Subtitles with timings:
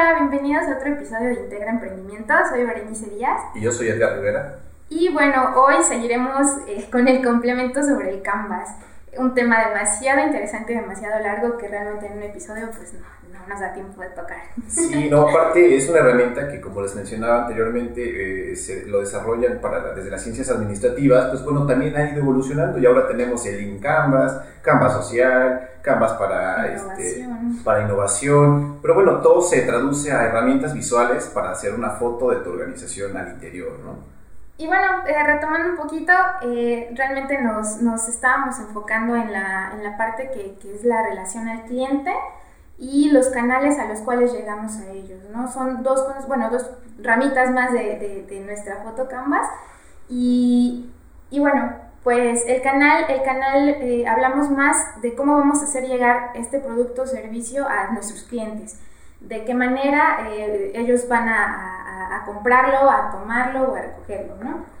[0.00, 2.32] Hola, bienvenidos a otro episodio de Integra Emprendimiento.
[2.48, 3.38] Soy Berenice Díaz.
[3.54, 4.56] Y yo soy Edgar Rivera.
[4.88, 8.70] Y bueno, hoy seguiremos eh, con el complemento sobre el Canvas.
[9.18, 13.60] Un tema demasiado interesante y demasiado largo que realmente en un episodio pues no, nos
[13.60, 14.38] da tiempo de tocar.
[14.68, 19.60] Sí, no, aparte es una herramienta que, como les mencionaba anteriormente, eh, se lo desarrollan
[19.60, 23.60] para, desde las ciencias administrativas, pues bueno, también ha ido evolucionando y ahora tenemos el
[23.60, 27.26] InCanvas, Canvas social, Canvas para Este,
[27.64, 32.36] para innovación, pero bueno, todo se traduce a herramientas visuales para hacer una foto de
[32.36, 34.19] tu organización al interior, ¿no?
[34.60, 39.82] Y bueno, eh, retomando un poquito, eh, realmente nos, nos, estábamos enfocando en la, en
[39.82, 42.12] la parte que, que, es la relación al cliente
[42.76, 45.50] y los canales a los cuales llegamos a ellos, ¿no?
[45.50, 49.46] Son dos, bueno, dos ramitas más de, de, nuestra foto Canvas
[50.10, 50.90] y,
[51.30, 55.88] y, bueno, pues el canal, el canal eh, hablamos más de cómo vamos a hacer
[55.88, 58.78] llegar este producto o servicio a nuestros clientes,
[59.20, 61.79] de qué manera eh, ellos van a,
[62.10, 64.80] a, a comprarlo, a tomarlo o a recogerlo, ¿no?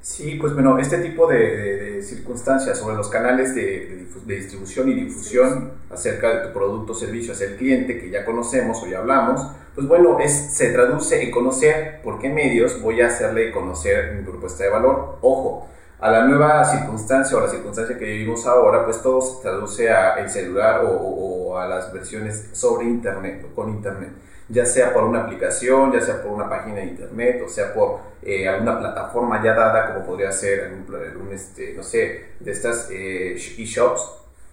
[0.00, 6.28] Sí, pues bueno, este tipo de, circunstancias sobre los canales de, distribución y difusión acerca
[6.28, 9.86] de tu producto o servicio hacia el cliente que ya conocemos o ya hablamos, pues
[9.86, 14.64] bueno, es, se traduce en conocer por qué medios voy a hacerle conocer mi propuesta
[14.64, 15.18] de valor.
[15.20, 15.68] Ojo,
[16.00, 20.14] a la nueva circunstancia o la circunstancia que vivimos ahora, pues todo se traduce a
[20.20, 24.10] el celular o, o a las versiones sobre Internet o con Internet
[24.48, 28.00] ya sea por una aplicación, ya sea por una página de internet, o sea por
[28.22, 33.34] eh, alguna plataforma ya dada, como podría ser un, este, no sé, de estas eh,
[33.34, 34.02] e-shops,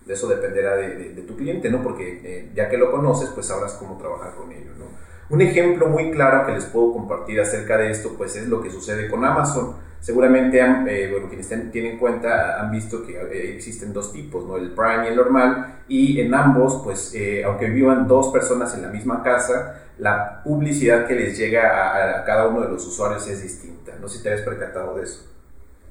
[0.05, 1.81] de eso dependerá de, tu cliente, ¿no?
[1.81, 4.85] Porque eh, ya que lo conoces, pues sabrás cómo trabajar con ello, ¿no?
[5.29, 8.69] Un ejemplo muy claro que les puedo compartir acerca de esto, pues es lo que
[8.69, 9.75] sucede con Amazon.
[9.99, 14.57] Seguramente, eh, quienes tienen cuenta han visto que eh, existen dos tipos, ¿no?
[14.57, 18.83] El Prime y el normal, y en ambos, pues, eh, aunque vivan dos personas en
[18.83, 23.41] la misma casa, la publicidad que les llega a, cada uno de los usuarios es
[23.41, 23.93] distinta.
[23.99, 25.27] No sé si te habías percatado de eso.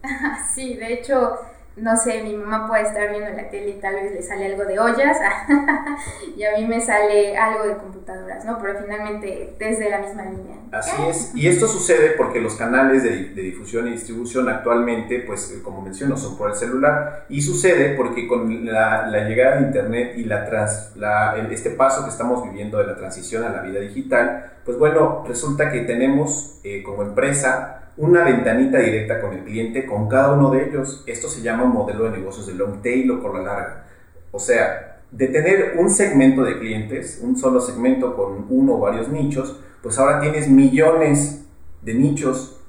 [0.54, 1.40] Sí, de hecho,
[1.76, 4.64] no sé, mi mamá puede estar viendo la tele y tal vez le sale algo
[4.64, 5.16] de ollas
[6.36, 8.58] y a mí me sale algo de computadoras, ¿no?
[8.60, 10.56] Pero finalmente desde la misma línea.
[10.70, 15.82] Así es, y esto sucede porque los canales de, difusión y distribución actualmente, pues como
[15.82, 20.48] menciono, son por el celular y sucede porque con la, llegada de Internet y la,
[20.96, 25.24] la este paso que estamos viviendo de la transición a la vida digital, pues bueno,
[25.26, 30.50] resulta que tenemos eh, como empresa una ventanita directa con el cliente con cada uno
[30.50, 31.04] de ellos.
[31.06, 33.84] Esto se llama un modelo de negocios de long tail o por la larga.
[34.32, 39.08] O sea, de tener un segmento de clientes, un solo segmento con uno o varios
[39.08, 41.44] nichos, pues ahora tienes millones
[41.82, 42.60] de nichos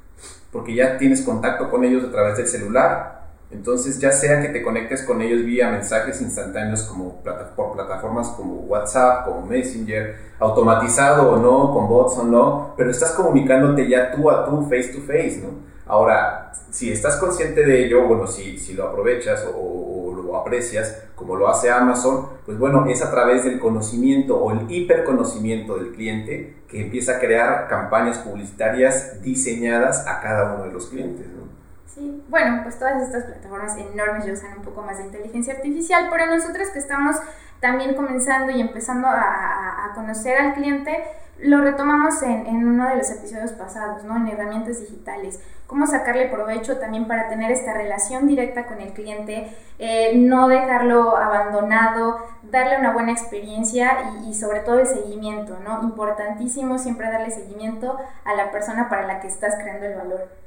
[0.52, 3.15] porque ya tienes contacto con ellos a través del celular,
[3.52, 7.22] entonces, ya sea que te conectes con ellos vía mensajes instantáneos como
[7.56, 13.12] por plataformas como WhatsApp, como Messenger, automatizado o no, con bots o no, pero estás
[13.12, 15.66] comunicándote ya tú a tú, face to face, ¿no?
[15.88, 21.36] Ahora, si estás consciente de ello, bueno, si, si lo aprovechas o, lo aprecias, como
[21.36, 26.56] lo hace Amazon, pues bueno, es a través del conocimiento o el hiperconocimiento del cliente
[26.68, 31.45] que empieza a crear campañas publicitarias diseñadas a cada uno de los clientes, ¿no?
[31.88, 36.08] Sí, bueno, pues todas estas plataformas enormes ya usan un poco más de inteligencia artificial,
[36.12, 37.16] pero nosotros que estamos
[37.60, 41.04] también comenzando y empezando a, conocer al cliente,
[41.40, 44.18] lo retomamos en, en, uno de los episodios pasados, ¿no?
[44.18, 45.40] En herramientas digitales.
[45.68, 51.16] Cómo sacarle provecho también para tener esta relación directa con el cliente, eh, no dejarlo
[51.16, 55.82] abandonado, darle una buena experiencia y, y, sobre todo el seguimiento, ¿no?
[55.82, 60.45] Importantísimo siempre darle seguimiento a la persona para la que estás creando el valor.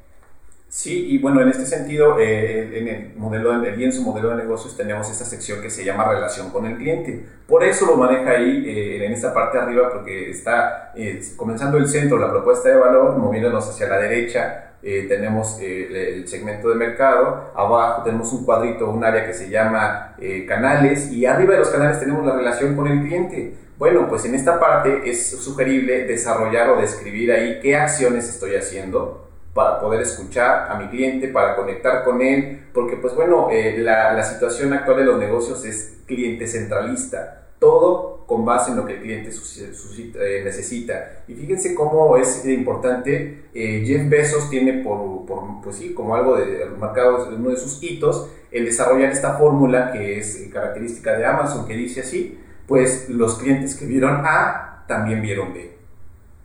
[0.70, 4.36] Sí, y bueno, en este sentido, eh, en el modelo de, en su modelo de
[4.36, 7.24] negocios tenemos esta sección que se llama relación con el cliente.
[7.46, 11.88] Por eso lo maneja ahí eh, en esta parte arriba, porque está eh, comenzando el
[11.88, 18.04] centro, la propuesta de valor, moviéndonos hacia la derecha, tenemos el segmento de mercado, abajo
[18.04, 20.14] tenemos un cuadrito, un área que se llama
[20.46, 23.54] canales, y arriba de los canales tenemos la relación con el cliente.
[23.76, 29.27] Bueno, pues en esta parte es sugerible desarrollar o describir ahí qué acciones estoy haciendo
[29.58, 34.22] para poder escuchar a mi cliente, para conectar con él, porque pues bueno, eh, la,
[34.22, 39.00] situación actual de los negocios es cliente centralista, todo con base en lo que el
[39.00, 41.24] cliente eh, necesita.
[41.26, 46.36] Y fíjense cómo es importante, eh, Jeff Bezos tiene por, por, pues sí, como algo
[46.36, 51.66] de marcado uno de sus hitos, el desarrollar esta fórmula que es característica de Amazon,
[51.66, 52.38] que dice así,
[52.68, 55.77] pues los clientes que vieron A también vieron B.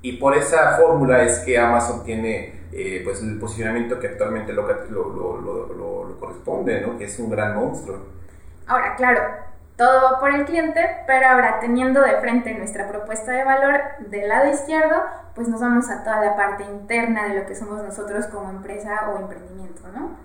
[0.04, 4.68] Y por esa fórmula es que Amazon tiene eh, pues el posicionamiento que actualmente lo,
[4.68, 6.98] lo, lo, lo, corresponde, ¿no?
[6.98, 8.00] que es un gran monstruo.
[8.68, 9.22] Ahora, claro,
[9.78, 13.80] todo va por el cliente, pero ahora teniendo de frente nuestra propuesta de valor
[14.10, 14.96] del lado izquierdo,
[15.36, 19.10] pues nos vamos a toda la parte interna de lo que somos nosotros como empresa
[19.10, 20.18] o emprendimiento, ¿no?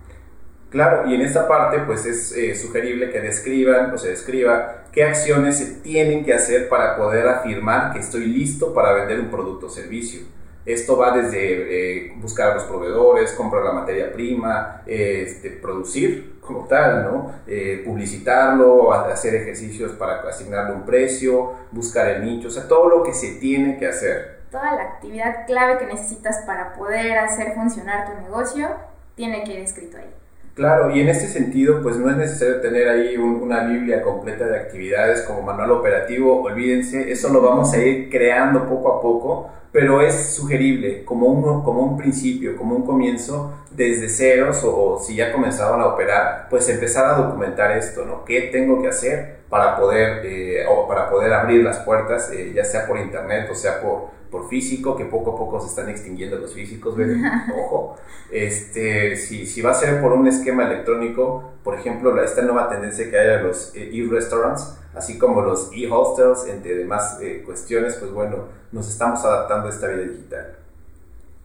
[0.70, 5.04] Claro, y en esta parte pues es eh, sugerible que describan o se describa qué
[5.04, 9.66] acciones se tienen que hacer para poder afirmar que estoy listo para vender un producto
[9.66, 10.20] o servicio.
[10.66, 16.66] Esto va desde eh, buscar a los proveedores, comprar la materia prima, este, producir como
[16.66, 17.32] tal, ¿no?
[17.46, 23.02] Eh, publicitarlo, hacer ejercicios para asignarle un precio, buscar el nicho, o sea, todo lo
[23.02, 24.40] que se tiene que hacer.
[24.50, 28.68] Toda la actividad clave que necesitas para poder hacer funcionar tu negocio
[29.14, 30.14] tiene que ir escrito ahí.
[30.58, 34.58] Claro, y en este sentido, pues no es necesario tener ahí una Biblia completa de
[34.58, 40.02] actividades como manual operativo, olvídense, eso lo vamos a ir creando poco a poco, pero
[40.02, 45.30] es sugerible como un, como un principio, como un comienzo, desde ceros o, si ya
[45.30, 48.24] comenzaban a operar, pues empezar a documentar esto, ¿no?
[48.24, 52.64] ¿Qué tengo que hacer para poder, eh, o para poder abrir las puertas, eh, ya
[52.64, 56.38] sea por internet o sea por por físico, que poco a poco se están extinguiendo
[56.38, 56.94] los físicos,
[57.56, 57.96] ojo.
[58.30, 63.10] Este, si, si va a ser por un esquema electrónico, por ejemplo, esta nueva tendencia
[63.10, 68.12] que hay a los eh, e-restaurants, así como los e-hostels, entre demás eh, cuestiones, pues
[68.12, 70.56] bueno, nos estamos adaptando a esta vida digital.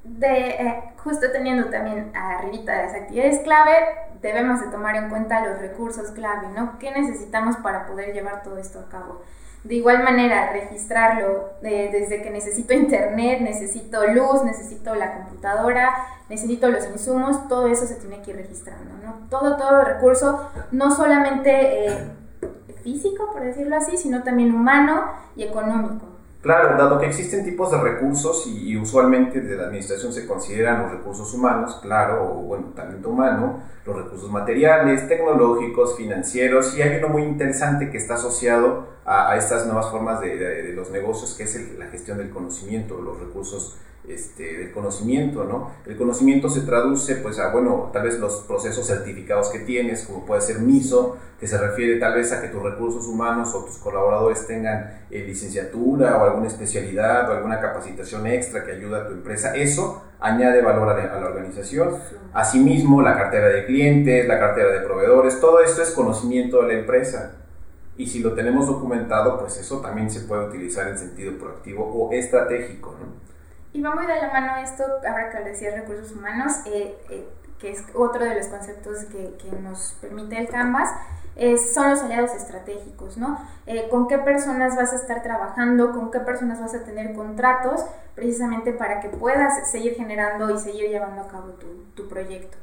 [0.04, 3.72] De, eh, justo teniendo también arribita las actividades clave,
[4.22, 6.78] debemos de tomar en cuenta los recursos clave, ¿no?
[6.78, 9.22] ¿Qué necesitamos para poder llevar todo esto a cabo?
[9.64, 15.96] De igual manera, registrarlo desde que necesito internet, necesito luz, necesito la computadora,
[16.28, 19.30] necesito los insumos, todo eso se tiene que ir registrando, ¿no?
[19.30, 22.12] Todo, todo recurso, no solamente eh,
[22.84, 25.06] físico, por decirlo así, sino también humano
[25.38, 26.13] y económico.
[26.44, 30.92] Claro, dado que existen tipos de recursos y, usualmente de la administración se consideran los
[30.92, 37.08] recursos humanos, claro, o bueno, talento humano, los recursos materiales, tecnológicos, financieros, y hay uno
[37.08, 41.88] muy interesante que está asociado a, estas nuevas formas de, los negocios, que es la
[41.88, 43.78] gestión del conocimiento, los recursos
[44.08, 45.72] este, del conocimiento, ¿no?
[45.86, 50.26] El conocimiento se traduce, pues, a, bueno, tal vez los procesos certificados que tienes, como
[50.26, 53.78] puede ser MISO, que se refiere tal vez a que tus recursos humanos o tus
[53.78, 59.14] colaboradores tengan eh, licenciatura o alguna especialidad o alguna capacitación extra que ayuda a tu
[59.14, 59.56] empresa.
[59.56, 61.98] Eso añade valor a la, a la organización.
[62.34, 66.80] Asimismo, la cartera de clientes, la cartera de proveedores, todo esto es conocimiento de la
[66.80, 67.43] empresa.
[67.98, 72.12] Y si lo tenemos documentado, pues eso también se puede utilizar en sentido proactivo o
[72.12, 73.24] estratégico, ¿no?
[73.74, 77.28] Y va muy de la mano esto, ahora que decía recursos humanos, eh, eh,
[77.60, 80.90] que es otro de los conceptos que, nos permite el Canvas,
[81.74, 83.40] son los aliados estratégicos, ¿no?
[83.66, 85.92] Eh, ¿Con qué personas vas a estar trabajando?
[85.92, 87.84] ¿Con qué personas vas a tener contratos?
[88.14, 91.54] Precisamente para que puedas seguir generando y seguir llevando a cabo
[91.96, 92.58] tu proyecto.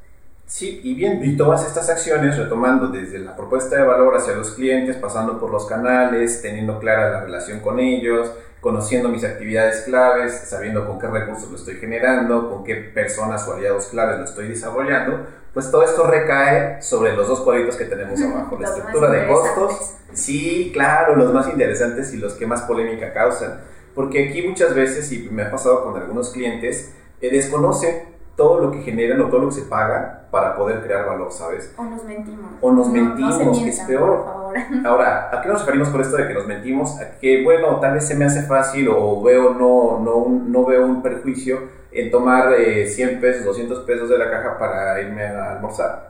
[0.50, 4.50] Sí, y bien, y todas estas acciones, retomando desde la propuesta de valor hacia los
[4.50, 10.48] clientes, pasando por los canales, teniendo clara la relación con ellos, conociendo mis actividades claves,
[10.48, 14.48] sabiendo con qué recursos lo estoy generando, con qué personas o aliados claves lo estoy
[14.48, 15.24] desarrollando,
[15.54, 19.94] pues todo esto recae sobre los dos cuadritos que tenemos abajo, la estructura de costos,
[20.12, 23.60] sí, claro, los más interesantes y los que más polémica causan,
[23.94, 28.09] porque aquí muchas veces, y me ha pasado con algunos clientes, eh, desconocen
[28.40, 31.74] todo lo que generan o todo lo que se paga para poder crear valor, ¿sabes?
[31.76, 32.52] O nos mentimos.
[32.62, 34.24] O nos mentimos, que es peor.
[34.86, 36.98] Ahora, ¿a qué nos referimos con esto de que nos mentimos?
[36.98, 40.86] A que, bueno, tal vez se me hace fácil o veo no, no, no veo
[40.86, 41.58] un perjuicio
[41.92, 46.09] en tomar 100 eh, pesos, 200 pesos de la caja para irme a almorzar.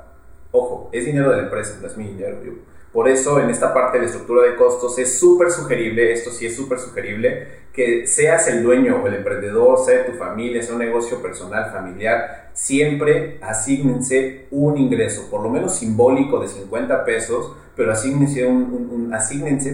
[0.53, 2.39] Ojo, es dinero de la empresa, no es mi dinero.
[2.45, 2.53] Yo.
[2.93, 6.47] Por eso en esta parte de la estructura de costos es súper sugerible, esto sí
[6.47, 10.81] es súper sugerible, que seas el dueño o el emprendedor, sea tu familia, sea un
[10.81, 17.93] negocio personal, familiar, siempre asignense un ingreso, por lo menos simbólico de 50 pesos, pero
[17.93, 19.11] asignense un,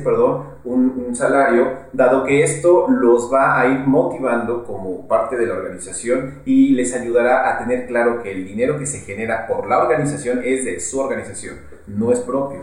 [0.04, 5.54] perdón, un, salario, dado que esto los va a ir motivando como parte de la
[5.54, 9.80] organización y les ayudará a tener claro que el dinero que se genera por la
[9.82, 11.56] organización es de su organización,
[11.88, 12.60] no es propio.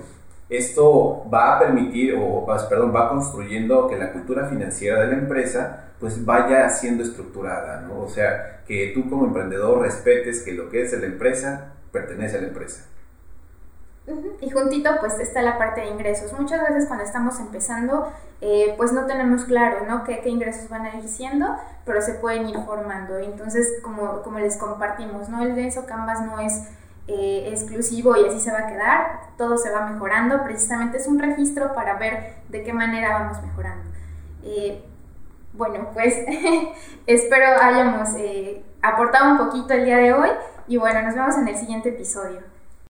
[0.47, 5.89] Esto va a permitir, o perdón, va construyendo que la cultura financiera de la empresa
[5.99, 7.99] pues vaya siendo estructurada, ¿no?
[7.99, 12.37] O sea, que tú como emprendedor respetes que lo que es de la empresa pertenece
[12.37, 12.85] a la empresa.
[14.41, 16.33] Y juntito pues está la parte de ingresos.
[16.37, 20.03] Muchas veces cuando estamos empezando eh, pues no tenemos claro ¿no?
[20.03, 21.55] ¿Qué, qué, ingresos van a ir siendo,
[21.85, 23.17] pero se pueden ir formando.
[23.17, 25.41] Entonces como, como les compartimos, ¿no?
[25.41, 26.67] el denso Canvas no es
[27.07, 31.19] eh, exclusivo y así se va a quedar, todo se va mejorando, precisamente es un
[31.19, 33.89] registro para ver de qué manera vamos mejorando.
[34.43, 34.83] Eh,
[35.53, 36.13] bueno, pues
[37.07, 38.09] espero hayamos
[38.81, 40.29] aportado un poquito el día de hoy
[40.67, 42.52] y bueno, nos vemos en el siguiente episodio.